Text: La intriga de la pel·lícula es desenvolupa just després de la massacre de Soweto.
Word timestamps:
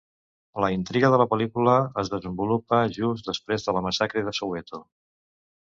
La 0.63 0.69
intriga 0.75 1.11
de 1.15 1.19
la 1.21 1.27
pel·lícula 1.33 1.75
es 2.03 2.09
desenvolupa 2.15 2.81
just 2.97 3.31
després 3.33 3.69
de 3.69 3.79
la 3.79 3.87
massacre 3.91 4.27
de 4.31 4.37
Soweto. 4.43 4.85